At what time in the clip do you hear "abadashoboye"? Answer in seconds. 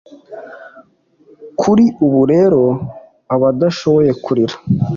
3.33-4.11